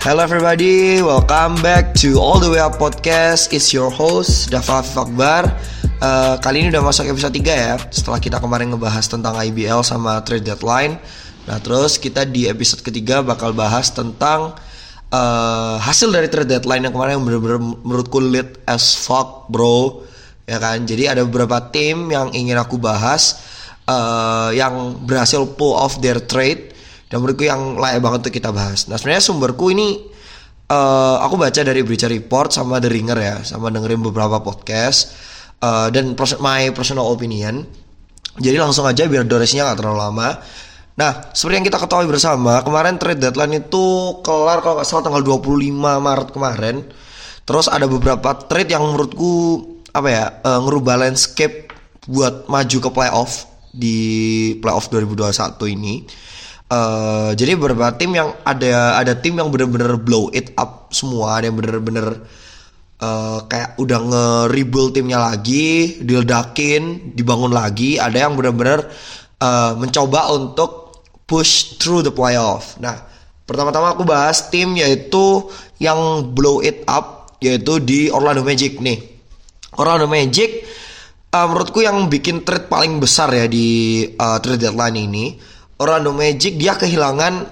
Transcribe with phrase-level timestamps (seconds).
[0.00, 3.52] Hello everybody, welcome back to All The Way Up Podcast.
[3.52, 5.52] It's your host, Dava Afif Akbar.
[6.00, 10.24] Uh, Kali ini udah masuk episode 3 ya Setelah kita kemarin ngebahas tentang IBL sama
[10.24, 10.96] trade deadline.
[11.44, 14.56] Nah terus kita di episode ketiga bakal bahas tentang
[15.12, 20.00] uh, Hasil dari trade deadline yang kemarin yang bener-bener menurutku lit as fuck bro.
[20.48, 23.36] Ya kan, jadi ada beberapa tim yang ingin aku bahas
[23.84, 26.69] uh, Yang berhasil pull off their trade
[27.10, 28.86] dan menurutku yang layak banget untuk kita bahas.
[28.86, 29.98] Nah sebenarnya sumberku ini
[30.70, 35.10] uh, aku baca dari Breacher Report sama The Ringer ya, sama dengerin beberapa podcast
[35.58, 37.66] uh, dan my personal opinion.
[38.38, 40.28] Jadi langsung aja biar durasinya nggak terlalu lama.
[40.94, 43.84] Nah, seperti yang kita ketahui bersama, kemarin trade deadline itu
[44.22, 46.76] kelar kalau nggak salah tanggal 25 Maret kemarin.
[47.42, 51.74] Terus ada beberapa trade yang menurutku apa ya, uh, ngerubah landscape
[52.06, 53.98] buat maju ke playoff di
[54.62, 55.94] playoff 2021 ini.
[56.70, 61.50] Uh, jadi beberapa tim yang ada ada tim yang bener-bener blow it up semua, ada
[61.50, 62.22] yang bener-bener
[63.02, 68.86] uh, kayak udah nge-rebuild timnya lagi, diledakin, dibangun lagi, ada yang bener-bener
[69.42, 72.78] uh, mencoba untuk push through the playoff.
[72.78, 73.02] Nah,
[73.50, 75.50] pertama-tama aku bahas tim yaitu
[75.82, 79.10] yang blow it up yaitu di Orlando Magic nih.
[79.74, 80.62] Orlando Magic
[81.34, 85.26] uh, menurutku yang bikin trade paling besar ya di uh, trade deadline ini
[85.80, 87.48] Orlando Magic dia kehilangan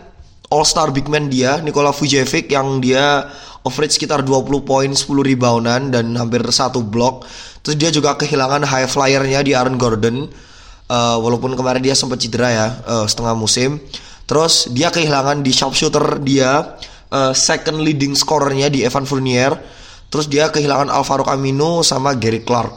[0.53, 3.25] All Star big man dia Nikola Vucevic yang dia
[3.65, 7.29] average sekitar 20 poin 10 reboundan dan hampir satu block.
[7.61, 10.29] Terus dia juga kehilangan high flyernya di Aaron Gordon.
[10.89, 13.77] Uh, walaupun kemarin dia sempat cedera ya uh, setengah musim.
[14.25, 16.81] Terus dia kehilangan di sharpshooter dia
[17.13, 19.53] uh, second leading scorernya di Evan Fournier.
[20.09, 22.73] Terus dia kehilangan Alvaro Camino sama Gary Clark.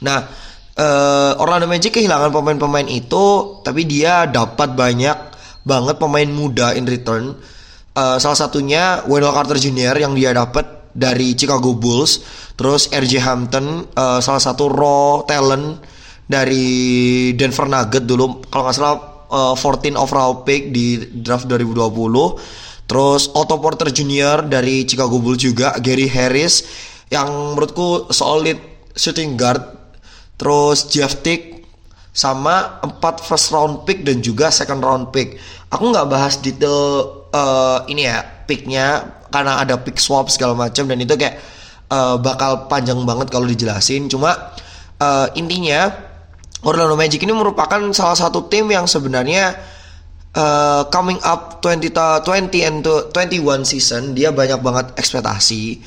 [0.00, 0.47] Nah
[0.78, 5.18] uh, Orlando Magic kehilangan pemain-pemain itu, tapi dia dapat banyak
[5.66, 7.34] banget pemain muda in return.
[7.98, 9.98] Uh, salah satunya Wendell Carter Jr.
[9.98, 12.22] yang dia dapat dari Chicago Bulls,
[12.54, 15.82] terus RJ Hampton, uh, salah satu raw talent
[16.24, 18.96] dari Denver Nuggets dulu, kalau nggak salah
[19.28, 22.88] uh, 14 overall pick di draft 2020.
[22.88, 24.48] Terus Otto Porter Jr.
[24.48, 26.64] dari Chicago Bulls juga, Gary Harris
[27.12, 28.56] yang menurutku solid
[28.96, 29.77] shooting guard
[30.38, 31.66] terus Jeff Tick
[32.14, 35.38] sama 4 first round pick dan juga second round pick.
[35.70, 40.98] Aku nggak bahas detail uh, ini ya picknya karena ada pick swap segala macam dan
[40.98, 41.36] itu kayak
[41.92, 44.08] uh, bakal panjang banget kalau dijelasin.
[44.08, 44.34] Cuma
[44.98, 45.92] uh, intinya
[46.66, 49.54] Orlando Magic ini merupakan salah satu tim yang sebenarnya
[50.34, 55.78] uh, coming up 20 20 and 21 season dia banyak banget ekspektasi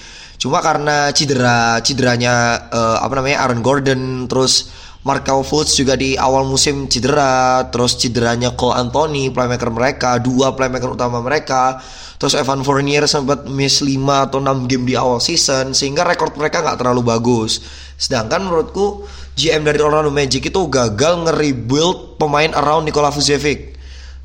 [0.41, 4.73] Cuma karena cedera, cederanya uh, apa namanya Aaron Gordon, terus
[5.05, 10.97] Markel Fultz juga di awal musim cedera, terus cederanya Cole Anthony, playmaker mereka, dua playmaker
[10.97, 11.77] utama mereka,
[12.17, 16.65] terus Evan Fournier sempat miss 5 atau 6 game di awal season, sehingga rekor mereka
[16.65, 17.61] nggak terlalu bagus.
[18.01, 19.05] Sedangkan menurutku
[19.37, 23.77] GM dari Orlando Magic itu gagal nge-rebuild pemain around Nikola Vucevic.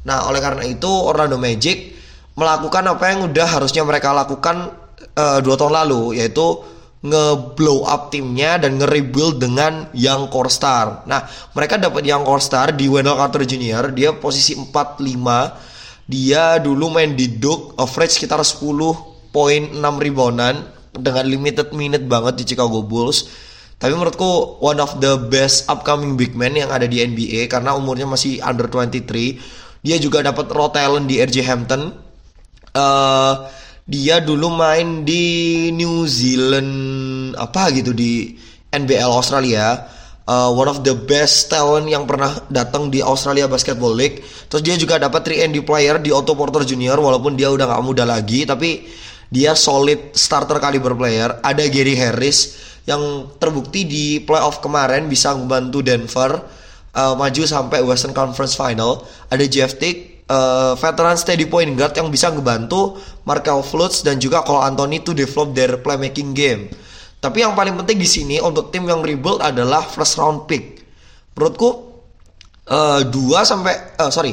[0.08, 1.92] Nah, oleh karena itu Orlando Magic
[2.40, 4.85] melakukan apa yang udah harusnya mereka lakukan
[5.16, 11.06] uh, dua tahun lalu yaitu nge-blow up timnya dan nge-rebuild dengan Young Core Star.
[11.06, 13.94] Nah, mereka dapat Young Core Star di Wendell Carter Jr.
[13.94, 16.06] Dia posisi 45.
[16.06, 18.94] Dia dulu main di Duke, average sekitar 10.6
[19.76, 20.54] reboundan
[20.94, 23.26] dengan limited minute banget di Chicago Bulls.
[23.76, 28.08] Tapi menurutku one of the best upcoming big man yang ada di NBA karena umurnya
[28.08, 29.84] masih under 23.
[29.84, 30.72] Dia juga dapat raw
[31.04, 31.92] di RJ Hampton.
[32.72, 33.34] Uh,
[33.86, 36.70] dia dulu main di New Zealand
[37.38, 38.34] apa gitu di
[38.74, 39.94] NBL Australia.
[40.26, 44.26] Uh, one of the best talent yang pernah datang di Australia Basketball League.
[44.50, 47.84] Terus dia juga dapat 3 and player di Otto Porter Junior walaupun dia udah gak
[47.86, 48.90] muda lagi tapi
[49.30, 51.38] dia solid starter caliber player.
[51.46, 52.58] Ada Gary Harris
[52.90, 56.42] yang terbukti di playoff kemarin bisa membantu Denver
[56.90, 59.06] uh, maju sampai Western Conference Final.
[59.30, 64.42] Ada Jeff Tick uh, veteran steady point guard yang bisa ngebantu Markel Fultz dan juga
[64.46, 66.70] kalau Anthony to develop their playmaking game.
[67.18, 70.84] Tapi yang paling penting di sini untuk tim yang rebuild adalah first round pick.
[71.34, 71.68] Menurutku
[72.70, 73.02] uh,
[73.42, 74.32] sampai uh, sorry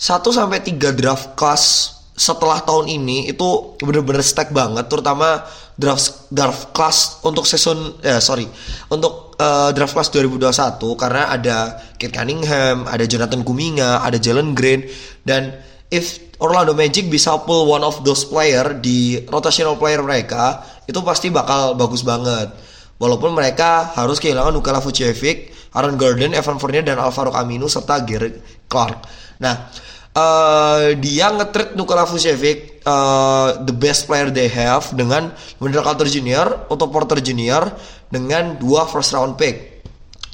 [0.32, 5.40] sampai 3 draft class setelah tahun ini itu bener-bener stack banget terutama
[5.72, 8.44] draft draft class untuk season ya sorry
[8.92, 10.52] untuk uh, draft class 2021
[11.00, 14.84] karena ada Kate Cunningham, ada Jonathan Kuminga, ada Jalen Green
[15.24, 15.56] dan
[15.88, 21.32] if Orlando Magic bisa pull one of those player di rotational player mereka itu pasti
[21.32, 22.52] bakal bagus banget.
[23.00, 28.36] Walaupun mereka harus kehilangan Nikola Vucevic, Aaron Gordon, Evan Fournier dan Alvaro Camino serta Gary
[28.68, 29.08] Clark.
[29.40, 29.72] Nah,
[30.14, 35.30] uh, dia ngetrit Nikola Vucevic uh, the best player they have dengan
[35.62, 37.70] Wendell Carter Jr., Otto Porter Jr.
[38.10, 39.84] dengan dua first round pick.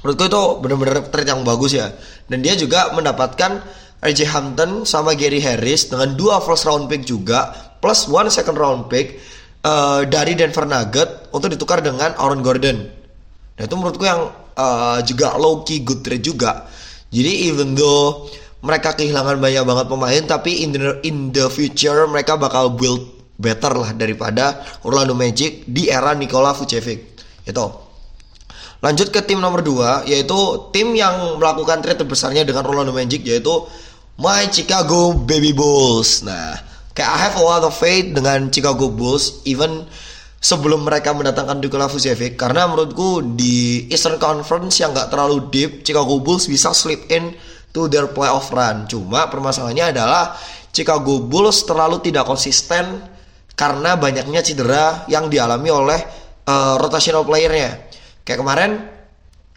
[0.05, 1.91] Menurutku itu benar-benar trade yang bagus ya.
[2.31, 3.59] Dan dia juga mendapatkan
[3.99, 7.51] RJ Hampton sama Gary Harris dengan dua first round pick juga
[7.83, 9.19] plus one second round pick
[9.67, 12.87] uh, dari Denver Nugget untuk ditukar dengan Aaron Gordon.
[13.57, 16.69] Nah itu menurutku yang uh, juga low key good trade juga.
[17.11, 18.29] Jadi even though
[18.67, 23.07] mereka kehilangan banyak banget pemain tapi in the, in the future mereka bakal build
[23.39, 27.23] better lah daripada Orlando Magic di era Nikola Vucevic.
[27.47, 27.87] Itu
[28.83, 30.37] lanjut ke tim nomor 2 yaitu
[30.75, 33.55] tim yang melakukan trade terbesarnya dengan Orlando Magic yaitu
[34.19, 36.27] my Chicago Baby Bulls.
[36.27, 36.59] Nah
[36.97, 39.87] kayak I have a lot of faith dengan Chicago Bulls even
[40.41, 46.21] sebelum mereka mendatangkan Nikola Vucevic karena menurutku di Eastern Conference yang gak terlalu deep Chicago
[46.21, 47.35] Bulls bisa slip in
[47.77, 48.89] to their playoff run.
[48.89, 50.33] Cuma permasalahannya adalah
[50.73, 53.05] Chicago Bulls terlalu tidak konsisten
[53.53, 56.01] karena banyaknya cedera yang dialami oleh
[56.49, 57.93] uh, rotational playernya.
[58.25, 58.71] Kayak kemarin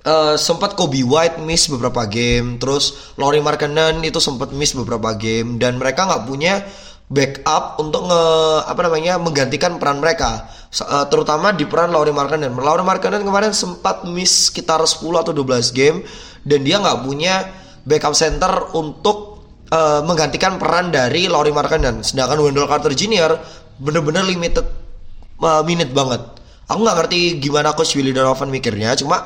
[0.03, 5.55] uh, sempat Kobe White miss beberapa game, terus Laurie Markkanen itu sempat miss beberapa game
[5.55, 6.63] dan mereka nggak punya
[7.09, 8.23] backup untuk nge
[8.69, 10.45] apa namanya menggantikan peran mereka
[10.85, 12.53] uh, terutama di peran Laurie Markkanen.
[12.53, 16.05] Laurie Markkanen kemarin sempat miss sekitar 10 atau 12 game
[16.45, 17.49] dan dia nggak punya
[17.85, 19.39] backup center untuk
[19.71, 22.01] uh, menggantikan peran dari Laurie Markkanen.
[22.01, 23.37] Sedangkan Wendell Carter Jr.
[23.79, 24.65] bener-bener limited
[25.39, 26.21] uh, minute banget.
[26.69, 29.25] Aku nggak ngerti gimana coach Willie Donovan mikirnya, cuma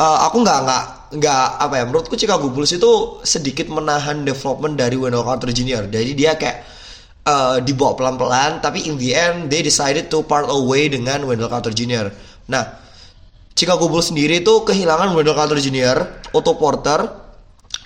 [0.00, 0.84] uh, aku nggak nggak
[1.22, 5.86] nggak apa ya menurutku Chicago Bulls itu sedikit menahan development dari Wendell Carter Jr.
[5.86, 6.58] Jadi dia kayak
[7.22, 11.70] uh, dibawa pelan-pelan, tapi in the end they decided to part away dengan Wendell Carter
[11.70, 12.10] Jr.
[12.50, 12.66] Nah,
[13.54, 17.29] Chicago Bulls sendiri itu kehilangan Wendell Carter Jr., Otto Porter,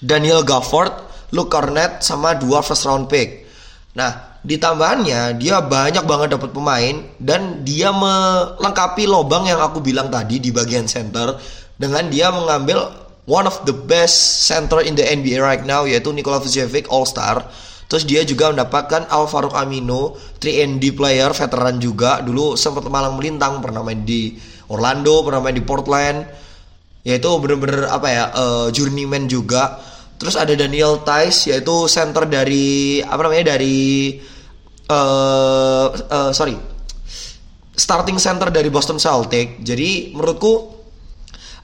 [0.02, 0.92] Daniel Gafford,
[1.34, 3.46] Luke Cornett sama dua first round pick.
[3.94, 10.10] Nah, di tambahannya dia banyak banget dapat pemain dan dia melengkapi lobang yang aku bilang
[10.10, 11.38] tadi di bagian center
[11.78, 12.90] dengan dia mengambil
[13.24, 17.46] one of the best center in the NBA right now yaitu Nikola Vucevic All Star.
[17.88, 22.18] Terus dia juga mendapatkan Alvaro Amino, 3 player veteran juga.
[22.24, 24.34] Dulu sempat malang melintang, pernah main di
[24.72, 26.43] Orlando, pernah main di Portland
[27.04, 29.78] yaitu bener-bener apa ya uh, journeyman juga.
[30.16, 34.16] Terus ada Daniel Tice yaitu center dari apa namanya dari
[34.88, 36.56] uh, uh, sorry
[37.74, 40.70] starting center dari Boston Celtics jadi menurutku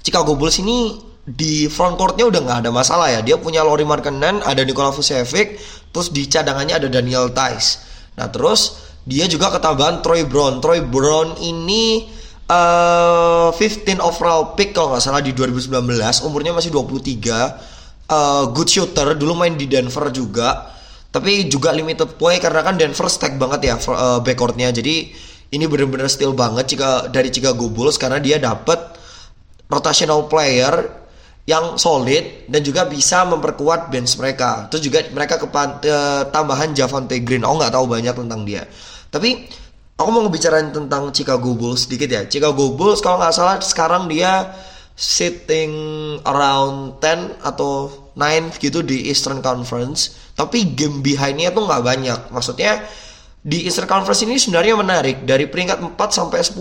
[0.02, 3.20] Chicago Bulls ini di front courtnya udah nggak ada masalah ya.
[3.22, 5.56] Dia punya Laurie Markkanen ada Nikola Vucevic
[5.94, 7.88] terus di cadangannya ada Daniel Tice
[8.18, 10.60] nah terus dia juga ketambahan Troy Brown.
[10.60, 12.04] Troy Brown ini
[12.50, 15.70] uh, eh, 15 overall pick kalau nggak salah di 2019
[16.26, 17.46] umurnya masih 23 uh,
[18.10, 20.74] eh, good shooter dulu main di Denver juga
[21.10, 25.10] tapi juga limited play karena kan Denver stack banget ya uh, backcourtnya jadi
[25.50, 28.78] ini bener-bener steal banget jika dari Chicago Bulls karena dia dapat
[29.66, 31.02] rotational player
[31.50, 34.70] yang solid dan juga bisa memperkuat bench mereka.
[34.70, 37.42] Terus juga mereka kepan, uh, tambahan Javante Green.
[37.42, 38.62] Oh nggak tahu banyak tentang dia.
[39.10, 39.50] Tapi
[40.00, 42.24] Aku mau ngebicarain tentang Chicago Bulls sedikit ya.
[42.24, 44.48] Chicago Bulls kalau nggak salah sekarang dia
[44.96, 45.72] sitting
[46.24, 50.32] around 10 atau 9 gitu di Eastern Conference.
[50.32, 52.20] Tapi game behindnya tuh nggak banyak.
[52.32, 52.80] Maksudnya
[53.44, 55.20] di Eastern Conference ini sebenarnya menarik.
[55.28, 56.56] Dari peringkat 4 sampai 10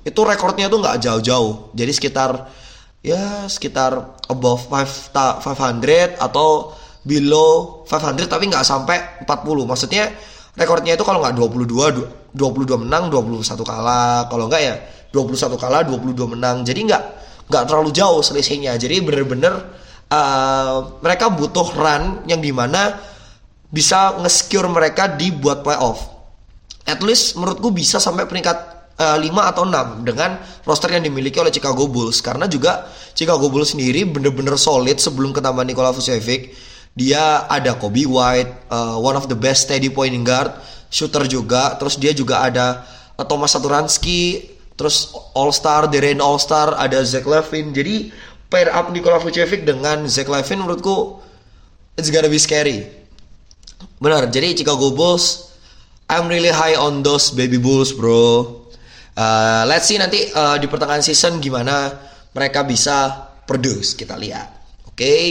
[0.00, 1.76] itu rekornya tuh nggak jauh-jauh.
[1.76, 2.48] Jadi sekitar
[3.04, 5.12] ya sekitar above 5,
[5.44, 6.72] 500 atau
[7.04, 9.68] below 500 tapi nggak sampai 40.
[9.68, 10.08] Maksudnya
[10.60, 14.28] rekornya itu kalau nggak 22 22 menang 21 kalah.
[14.28, 14.74] Kalau enggak ya
[15.08, 16.62] 21 kalah 22 menang.
[16.62, 17.02] Jadi enggak
[17.48, 18.76] enggak terlalu jauh selisihnya.
[18.76, 19.56] Jadi bener-bener
[20.12, 23.00] uh, mereka butuh run yang di mana
[23.70, 26.20] bisa nge-secure mereka di buat playoff.
[26.84, 28.56] At least menurutku bisa sampai peringkat
[28.98, 32.18] uh, eh, 5 atau 6 dengan roster yang dimiliki oleh Chicago Bulls.
[32.20, 36.50] Karena juga Chicago Bulls sendiri bener-bener solid sebelum ketambahan Nikola Vucevic
[36.98, 40.50] dia ada Kobe White uh, one of the best steady point guard
[40.90, 41.78] shooter juga.
[41.78, 42.82] Terus dia juga ada
[43.16, 44.58] uh, Thomas Saturanski.
[44.74, 47.70] Terus All Star Deren All Star ada Zach Levine.
[47.70, 48.10] Jadi
[48.50, 51.20] pair up Nikola Vucevic dengan Zach Levine menurutku
[51.94, 52.88] it's gonna be scary.
[54.00, 55.52] Benar jadi Chicago Bulls
[56.10, 58.58] I'm really high on those baby Bulls bro.
[59.14, 61.92] Uh, let's see nanti uh, di pertengahan season gimana
[62.34, 63.94] mereka bisa produce.
[63.94, 64.48] Kita lihat.
[64.90, 64.96] Oke.
[64.96, 65.24] okay?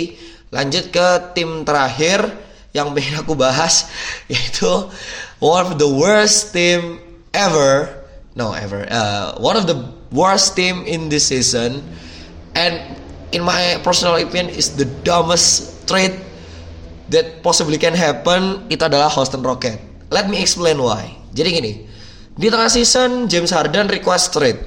[0.50, 2.25] Lanjut ke tim terakhir
[2.74, 3.89] yang pengen aku bahas
[4.32, 4.70] yaitu
[5.41, 7.01] one of the worst team
[7.34, 7.89] ever.
[8.38, 8.86] No ever.
[8.88, 9.77] Uh, one of the
[10.13, 11.82] worst team in this season.
[12.56, 12.98] And
[13.34, 16.18] in my personal opinion is the dumbest trade
[17.10, 18.70] that possibly can happen.
[18.70, 19.82] Itu adalah Houston Rocket.
[20.10, 21.18] Let me explain why.
[21.34, 21.74] Jadi gini,
[22.34, 24.58] di tengah season James Harden request trade.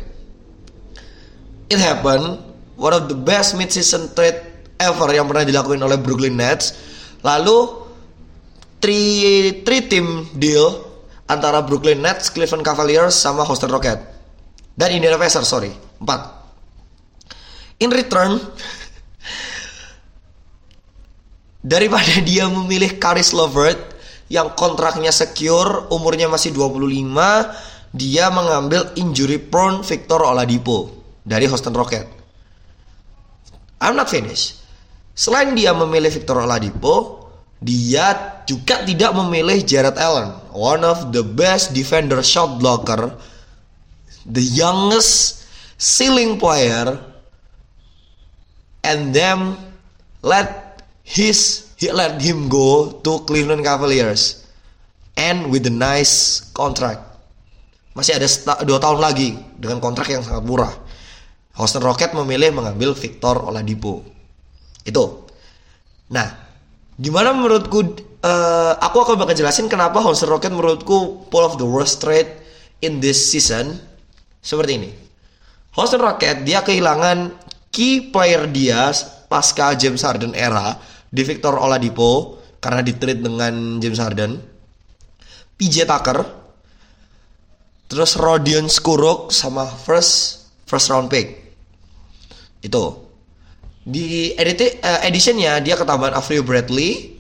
[1.73, 2.39] It happened
[2.77, 6.75] one of the best mid-season trade ever yang pernah dilakukan oleh Brooklyn Nets.
[7.23, 7.59] Lalu
[8.83, 10.91] three three team deal
[11.31, 13.99] antara Brooklyn Nets, Cleveland Cavaliers sama Houston Rocket
[14.77, 16.21] dan Indiana Pacers sorry empat.
[17.83, 18.37] In return
[21.73, 23.93] daripada dia memilih Caris LeVert
[24.33, 30.89] yang kontraknya secure, umurnya masih 25, dia mengambil injury prone Victor Oladipo
[31.21, 32.09] dari Houston Rocket.
[33.83, 34.62] I'm not finished.
[35.23, 37.23] Selain dia memilih Victor Oladipo,
[37.63, 43.15] dia juga tidak memilih Jared Allen, one of the best defender shot blocker,
[44.27, 45.47] the youngest
[45.79, 46.99] ceiling player,
[48.83, 49.55] and then
[50.27, 54.43] let his he let him go to Cleveland Cavaliers
[55.15, 56.99] and with a nice contract.
[57.95, 58.27] Masih ada
[58.67, 60.75] dua tahun lagi dengan kontrak yang sangat murah.
[61.55, 64.12] Houston Rocket memilih mengambil Victor Oladipo.
[64.83, 65.27] Itu.
[66.11, 66.29] Nah,
[66.99, 68.11] gimana menurutku?
[68.23, 72.31] Uh, aku akan bakal jelasin kenapa Houston Rocket menurutku pull of the worst trade
[72.79, 73.79] in this season.
[74.39, 74.91] Seperti ini.
[75.75, 77.35] Houston Rocket dia kehilangan
[77.75, 78.95] key player dia
[79.27, 80.77] pasca James Harden era
[81.09, 84.33] di Victor Oladipo karena di trade dengan James Harden.
[85.59, 86.19] PJ Tucker,
[87.87, 91.55] terus Rodion Skurok sama first first round pick.
[92.63, 93.12] Itu.
[93.83, 97.19] Di edit uh, editionnya dia ketambahan Avery Bradley,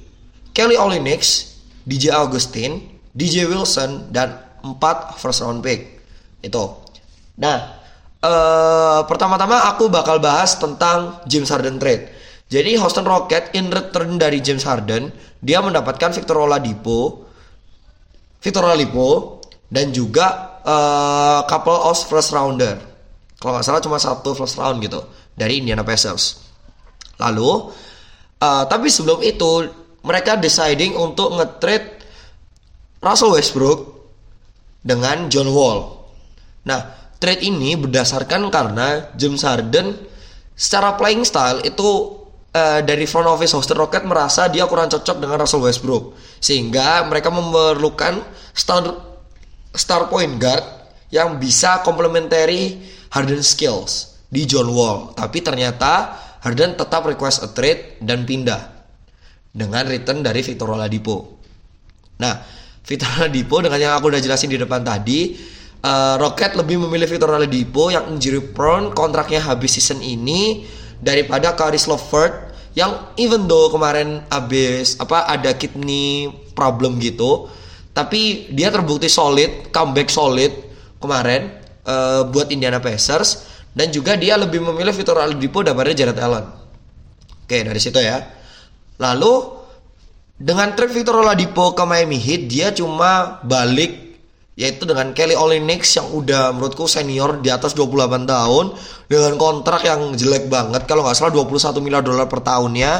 [0.54, 1.22] Kelly Olynyk,
[1.82, 2.78] DJ Augustin,
[3.10, 5.98] DJ Wilson dan 4 first round pick.
[6.38, 6.78] Itu.
[7.42, 7.82] Nah,
[8.22, 12.14] uh, pertama-tama aku bakal bahas tentang James Harden trade.
[12.52, 15.08] Jadi Houston Rocket in return dari James Harden,
[15.40, 17.24] dia mendapatkan Victor Oladipo,
[18.44, 19.40] Victor Oladipo
[19.72, 22.76] dan juga uh, couple of first rounder.
[23.40, 25.00] Kalau nggak salah cuma satu first round gitu
[25.32, 26.51] dari Indiana Pacers.
[27.22, 27.70] Lalu,
[28.42, 29.70] uh, tapi sebelum itu
[30.02, 32.02] mereka deciding untuk nge-trade
[32.98, 33.80] Russell Westbrook
[34.82, 36.02] dengan John Wall.
[36.66, 36.80] Nah,
[37.22, 39.94] trade ini berdasarkan karena James Harden
[40.58, 45.40] secara playing style itu uh, dari front office Houston Rocket merasa dia kurang cocok dengan
[45.40, 48.84] Russell Westbrook sehingga mereka memerlukan star
[49.72, 50.62] star point guard
[51.14, 52.80] yang bisa complementary
[53.12, 58.58] Harden skills di John Wall tapi ternyata Harden tetap request a trade dan pindah
[59.54, 61.38] dengan return dari Victor Oladipo.
[62.18, 62.42] Nah
[62.82, 65.38] Victor Oladipo dengan yang aku udah jelasin di depan tadi
[65.86, 70.66] uh, Rocket lebih memilih Victor Oladipo yang injury prone kontraknya habis season ini
[70.98, 77.46] daripada Caris LeVert yang even though kemarin habis apa ada kidney problem gitu
[77.92, 80.50] tapi dia terbukti solid comeback solid
[80.96, 81.52] kemarin
[81.84, 86.46] uh, buat Indiana Pacers dan juga dia lebih memilih Victor Oladipo daripada Jared Allen.
[87.44, 88.20] Oke, dari situ ya.
[89.00, 89.32] Lalu
[90.42, 94.02] dengan trade Victor Oladipo ke Miami Heat dia cuma balik
[94.52, 98.64] yaitu dengan Kelly Olynyk yang udah menurutku senior di atas 28 tahun
[99.08, 102.92] dengan kontrak yang jelek banget kalau nggak salah 21 miliar dolar per tahunnya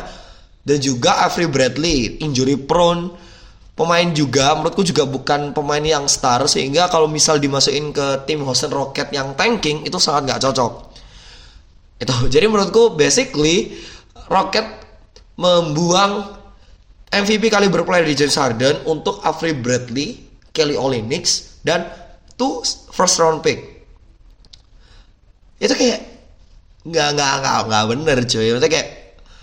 [0.65, 3.13] dan juga Avery Bradley injury prone
[3.73, 8.73] pemain juga menurutku juga bukan pemain yang star sehingga kalau misal dimasukin ke tim Houston
[8.73, 10.73] Rocket yang tanking itu sangat nggak cocok
[12.03, 13.77] itu jadi menurutku basically
[14.29, 14.65] Rocket
[15.41, 16.43] membuang
[17.13, 21.25] MVP kaliber player di James Harden untuk Avery Bradley Kelly Olynyk
[21.65, 21.89] dan
[22.37, 22.61] two
[22.93, 23.89] first round pick.
[25.57, 26.05] Itu kayak
[26.85, 28.47] nggak nggak nggak nggak bener cuy.
[28.53, 28.89] Maksudnya kayak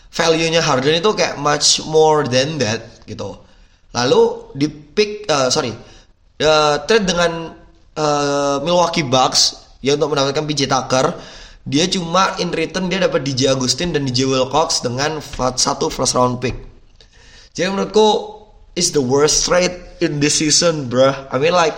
[0.10, 3.42] value-nya Harden itu kayak much more than that gitu.
[4.06, 5.72] Lalu di pick uh, sorry
[6.40, 7.56] uh, trade dengan
[7.96, 11.06] uh, Milwaukee Bucks ya untuk mendapatkan PJ Tucker
[11.70, 15.22] dia cuma in return dia dapat DJ Agustin dan DJ Wilcox dengan
[15.54, 16.58] satu first round pick.
[17.54, 18.40] Jadi menurutku
[18.74, 21.14] is the worst trade in this season, bruh.
[21.30, 21.76] I mean, like,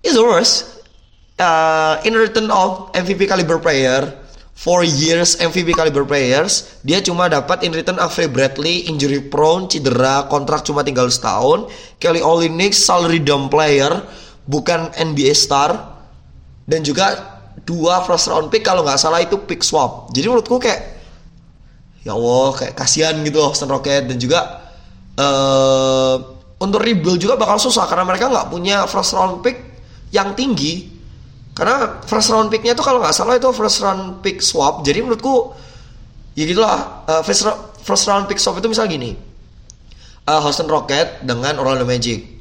[0.00, 0.72] it's the worst.
[1.36, 4.08] Uh, in return of MVP caliber player,
[4.56, 10.24] four years MVP caliber players, dia cuma dapat in return Avery Bradley injury prone, cedera,
[10.32, 11.68] kontrak cuma tinggal setahun.
[12.00, 13.92] Kelly Olynyk salary dump player,
[14.48, 15.76] bukan NBA star,
[16.64, 17.36] dan juga
[17.68, 20.08] dua first round pick kalau nggak salah itu pick swap.
[20.16, 20.96] Jadi menurutku kayak
[22.02, 24.64] ya Allah kayak kasihan gitu Houston Rocket dan juga
[25.20, 26.16] uh,
[26.56, 29.60] untuk rebuild juga bakal susah karena mereka nggak punya first round pick
[30.14, 30.95] yang tinggi
[31.56, 35.56] karena first round picknya itu kalau nggak salah itu first round pick swap jadi menurutku
[36.36, 37.48] ya gitulah uh, first,
[37.80, 39.16] first round pick swap itu misal gini
[40.28, 42.36] uh, Houston Rocket dengan Orlando Magic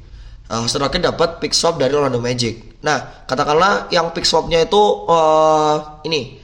[0.50, 2.82] uh, Houston Rockets dapat pick swap dari Orlando Magic.
[2.86, 6.38] Nah, katakanlah yang pick swapnya itu uh, ini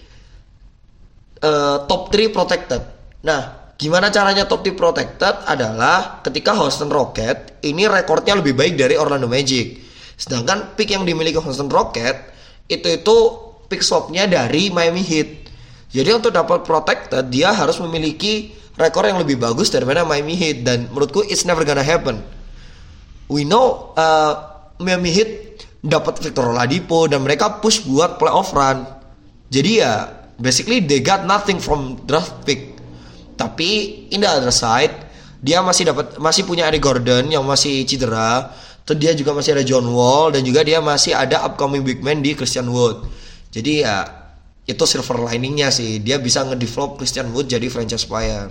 [1.45, 2.81] uh, top 3 protected.
[3.21, 8.97] Nah, gimana caranya top 3 protected adalah ketika Houston Rockets ini rekornya lebih baik dari
[8.97, 9.77] Orlando Magic.
[10.17, 12.29] Sedangkan pick yang dimiliki Houston Rockets
[12.71, 13.17] itu itu
[13.67, 15.29] pick swapnya dari Miami Heat.
[15.91, 20.87] Jadi untuk dapat protected dia harus memiliki rekor yang lebih bagus daripada Miami Heat dan
[20.91, 22.23] menurutku it's never gonna happen.
[23.27, 25.31] We know uh, Miami Heat
[25.83, 28.87] dapat Victor Oladipo dan mereka push buat playoff run.
[29.51, 30.07] Jadi ya
[30.39, 32.75] basically they got nothing from draft pick.
[33.35, 34.93] Tapi in the other side
[35.41, 38.53] dia masih dapat masih punya Eric Gordon yang masih cedera.
[38.85, 42.25] Terus dia juga masih ada John Wall dan juga dia masih ada upcoming big man
[42.25, 43.05] di Christian Wood.
[43.53, 44.07] Jadi ya
[44.65, 46.01] itu silver liningnya sih.
[46.01, 48.49] Dia bisa ngedevelop Christian Wood jadi franchise player.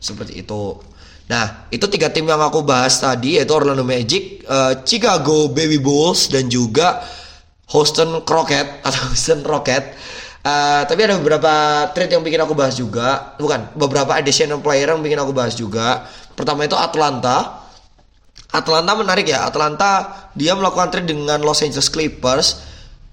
[0.00, 0.80] Seperti itu.
[1.26, 6.30] Nah itu tiga tim yang aku bahas tadi yaitu Orlando Magic uh, Chicago Baby Bulls
[6.30, 7.02] dan juga
[7.74, 9.92] Houston Rocket atau Houston Rocket.
[10.46, 11.50] Uh, tapi ada beberapa
[11.90, 13.34] trade yang bikin aku bahas juga.
[13.36, 16.06] Bukan beberapa additional player yang bikin aku bahas juga.
[16.38, 17.65] Pertama itu Atlanta
[18.56, 19.90] Atlanta menarik ya Atlanta
[20.32, 22.64] dia melakukan trade dengan Los Angeles Clippers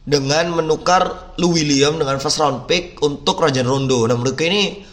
[0.04, 4.04] dengan menukar Lou William dengan first round pick untuk Rajan Rondo.
[4.08, 4.84] Nah menurutku ini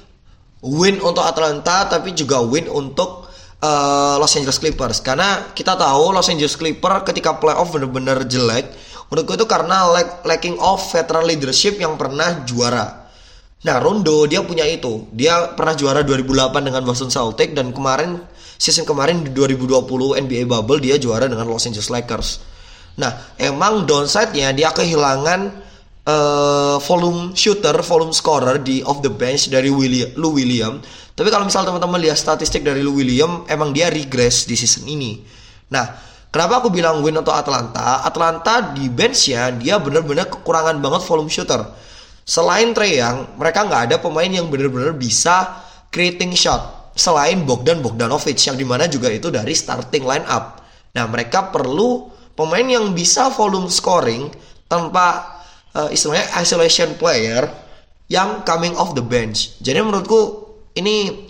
[0.63, 3.31] win untuk Atlanta tapi juga win untuk
[3.63, 8.71] uh, Los Angeles Clippers karena kita tahu Los Angeles Clippers ketika playoff benar-benar jelek
[9.11, 13.11] menurutku itu karena lack, lacking of veteran leadership yang pernah juara.
[13.61, 18.23] Nah Rondo dia punya itu dia pernah juara 2008 dengan Boston Celtics dan kemarin
[18.61, 22.29] season kemarin di 2020 NBA bubble dia juara dengan Los Angeles Lakers.
[23.01, 25.41] Nah, emang downside-nya dia kehilangan
[26.05, 30.77] uh, volume shooter, volume scorer di off the bench dari William, Lou William.
[31.17, 35.25] Tapi kalau misal teman-teman lihat statistik dari Lou William, emang dia regress di season ini.
[35.73, 35.89] Nah,
[36.29, 38.05] kenapa aku bilang win untuk Atlanta?
[38.05, 41.65] Atlanta di benchnya dia benar-benar kekurangan banget volume shooter.
[42.29, 46.80] Selain Trey Young, mereka nggak ada pemain yang benar-benar bisa creating shot.
[46.95, 50.61] Selain Bogdan Bogdanovic yang di mana juga itu dari starting line up.
[50.93, 54.33] Nah, mereka perlu pemain yang bisa volume scoring
[54.67, 55.39] tanpa
[55.75, 57.47] uh, istilahnya isolation player
[58.11, 59.55] yang coming off the bench.
[59.63, 61.27] Jadi menurutku ini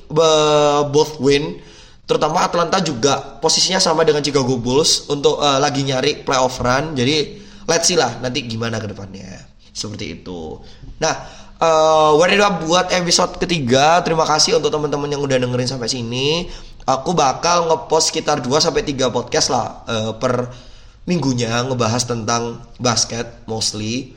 [0.91, 1.61] both win
[2.09, 6.97] terutama Atlanta juga posisinya sama dengan Chicago Bulls untuk uh, lagi nyari playoff run.
[6.97, 9.47] Jadi let's see lah nanti gimana ke depannya.
[9.71, 10.59] Seperti itu.
[10.99, 11.15] Nah,
[11.61, 14.01] uh, up buat episode ketiga.
[14.01, 16.49] Terima kasih untuk teman-teman yang udah dengerin sampai sini.
[16.89, 20.49] Aku bakal ngepost sekitar 2 sampai 3 podcast lah uh, per
[21.09, 24.13] minggunya ngebahas tentang basket mostly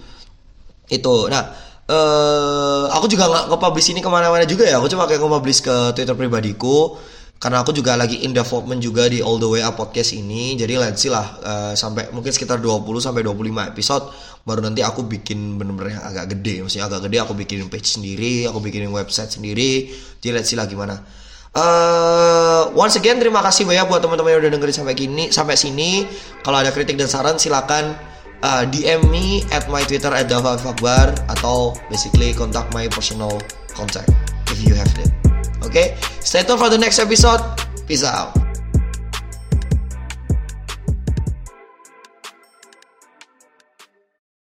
[0.92, 1.50] itu nah
[1.88, 5.76] uh, aku juga nggak nge-publish ini ke mana-mana juga ya aku cuma kayak nge-publish ke
[5.96, 7.00] twitter pribadiku
[7.44, 10.80] karena aku juga lagi in development juga di all the way up podcast ini jadi
[10.80, 14.08] let's see lah uh, sampai mungkin sekitar 20 sampai 25 episode
[14.48, 18.48] baru nanti aku bikin bener-bener yang agak gede maksudnya agak gede aku bikin page sendiri
[18.48, 19.92] aku bikin website sendiri
[20.24, 21.04] jadi let's see lah gimana
[21.54, 26.02] Uh, once again terima kasih banyak buat teman-teman yang udah dengerin sampai gini sampai sini.
[26.42, 27.94] Kalau ada kritik dan saran silakan
[28.42, 33.38] uh, eh, DM me at my Twitter at Fakbar atau basically contact my personal
[33.78, 34.10] contact
[34.50, 35.23] if you have it.
[35.74, 35.98] Okay?
[36.22, 37.42] stay tuned for the next episode.
[37.88, 38.43] Peace out.